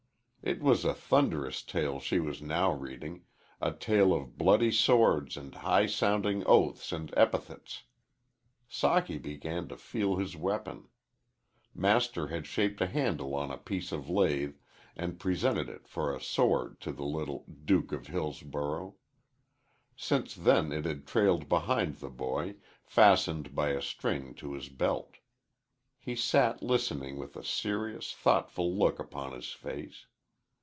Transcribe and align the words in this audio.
It 0.43 0.59
was 0.59 0.83
a 0.85 0.95
thunderous 0.95 1.61
tale 1.61 1.99
she 1.99 2.19
was 2.19 2.41
now 2.41 2.71
reading 2.71 3.25
a 3.61 3.71
tale 3.71 4.11
of 4.11 4.39
bloody 4.39 4.71
swords 4.71 5.37
and 5.37 5.53
high 5.53 5.85
sounding 5.85 6.43
oaths 6.47 6.91
and 6.91 7.13
epithets. 7.15 7.83
Socky 8.67 9.21
began 9.21 9.67
to 9.67 9.77
feel 9.77 10.15
his 10.15 10.35
weapon. 10.35 10.87
Master 11.75 12.29
had 12.29 12.47
shaped 12.47 12.81
a 12.81 12.87
handle 12.87 13.35
on 13.35 13.51
a 13.51 13.57
piece 13.59 13.91
of 13.91 14.09
lath 14.09 14.55
and 14.95 15.19
presented 15.19 15.69
it 15.69 15.87
for 15.87 16.11
a 16.11 16.19
sword 16.19 16.81
to 16.81 16.91
the 16.91 17.05
little 17.05 17.45
"Duke 17.63 17.91
of 17.91 18.07
Hillsborough." 18.07 18.95
Since 19.95 20.33
then 20.33 20.71
it 20.71 20.85
had 20.85 21.05
trailed 21.05 21.49
behind 21.49 21.97
the 21.97 22.09
boy, 22.09 22.55
fastened 22.83 23.53
by 23.53 23.69
a 23.69 23.81
string 23.81 24.33
to 24.37 24.53
his 24.53 24.69
belt. 24.69 25.17
He 25.99 26.15
sat 26.15 26.63
listening 26.63 27.17
with 27.19 27.35
a 27.37 27.43
serious, 27.43 28.11
thoughtful 28.11 28.75
look 28.75 28.97
upon 28.97 29.33
his 29.33 29.51
face. 29.51 30.07